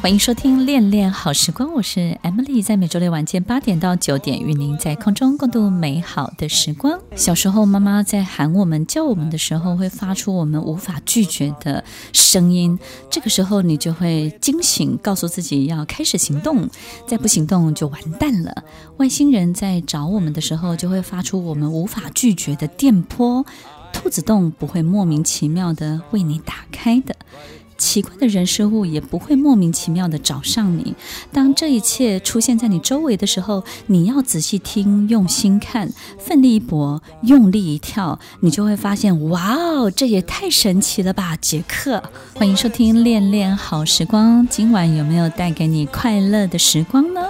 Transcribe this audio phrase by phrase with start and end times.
[0.00, 7.00] 欢迎收听《恋恋好时光》，我是 Emily，在每周六晚间八点到九点，与您在空中共度美好的时光。
[7.16, 11.82] 小时候，妈妈在喊我们、叫我们的时候，会发出我们无法拒绝的
[12.12, 12.78] 声音。
[13.10, 16.70] 这个时候，你就会惊醒，告诉自己要开始行动，
[17.04, 18.62] 再不行动就完蛋了。
[18.98, 23.44] 外星人在找我们的时候，就会发出我们无法拒绝的电波。
[23.90, 27.16] 兔子洞不会莫名其妙地为你打开的。
[27.78, 30.94] 奇怪的人事物也不会莫名其妙的找上你。
[31.32, 41.36] 当这一切出现在你周围的时候，你要仔细听，用心看，奋力一搏，用力一跳，你就会发现，哇哦，这也太神奇了吧！
[41.36, 42.02] 杰克，
[42.34, 47.22] 欢迎收听《恋恋好时光》，今晚有没有带给你快乐的时光呢？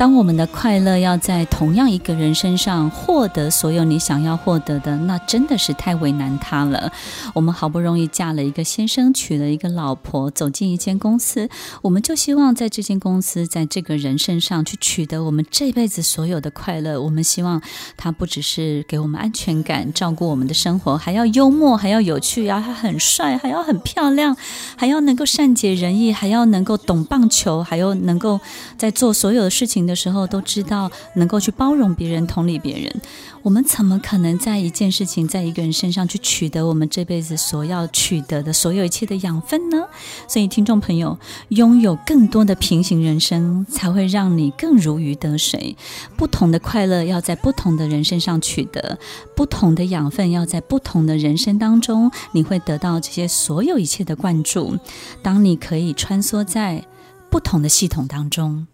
[0.00, 6.90] 当我们的快乐要在同样一个人身上获得所有你想要获得的，那真的是太为难他了。
[7.34, 11.50] 我们好不容易嫁了一个先生，娶了一个老婆，走进一间公司，
[11.82, 16.98] 我们就希望在这间公司，在这个人身上去取得我们这辈子所有的快乐。
[17.02, 17.60] 我们希望
[17.98, 24.34] 他不只是给我们安全感，照顾我们的生活，还要幽默，还要有趣，然后还很帅，还要很漂亮，
[24.76, 28.40] 还要能够善解人意，还要能够懂棒球，还要能够
[28.78, 33.00] 在做所有的事情的时候都知道能够去包容别人、同理别人，
[33.42, 39.84] 我们怎么可能在一件事情、在一个人身上去取得我们这辈子所要取得的所有一切的养分呢？
[40.28, 45.76] 所以，听众朋友，拥有更多的平行人生，才会让你更如鱼得水。
[46.16, 48.98] 不同的快乐要在不同的人身上取得，
[49.34, 54.78] 不同的养分要在不同的人生当中，你会得到这些所有一切的灌注。
[55.22, 56.84] 当你可以穿梭在
[57.30, 58.66] 不同的系统当中。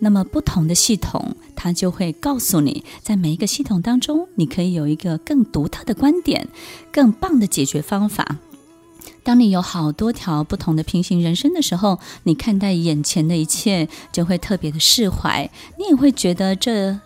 [0.00, 6.48] 那么不同的系统，它就会告诉你，在每一个系统当中，你可以有一个更独特的观点，
[6.92, 8.38] 更棒的解决方法。
[9.24, 16.98] 当你有好多条不同的平行人生的时候，你看待眼前的一切就会特别的释怀，你也会觉得这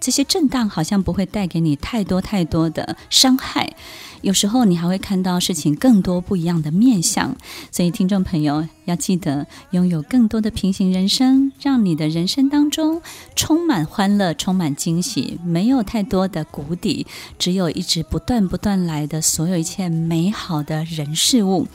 [0.00, 3.76] 这些震荡好像不会带给你太多太多的伤害。
[4.22, 7.36] 有时候你还会看到事情更多不一样的面相，
[7.70, 13.00] 所以听众朋友要记得拥有更多的平行人生，让你的人生当中
[13.34, 17.06] 充满欢乐、充满惊喜，没有太多的谷底，
[17.38, 21.66] 只有一直不断不断来的所有一切美好的人事物。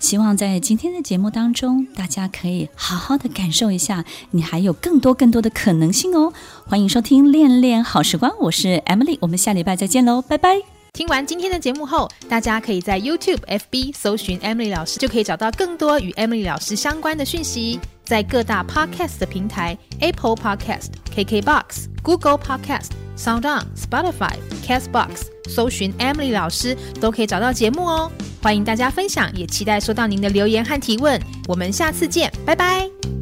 [0.00, 6.32] 希望在今天的节目当中，大家可以好好的感受一下，你还有更多更多的可能性哦。
[6.66, 10.56] 欢迎收听《恋恋好时光》，我是 Emily，我们下礼拜再见喽，拜拜。
[10.94, 17.78] 听完今天的节目后，大家可以在 YouTube、FB 搜寻 Emily 老师，就可以找到更多与 Emily 老师相关的讯息。
[18.02, 24.34] 在各大 Podcast 的平台，Apple Podcast、KKBox、Google Podcast、SoundOn、Spotify、
[24.66, 28.10] Castbox 搜寻 Emily 老师，都可以找到节目哦。
[28.42, 31.20] 欢迎大家分享，也期待收到您的留言和提问。
[31.46, 33.19] 我们下次见，拜拜。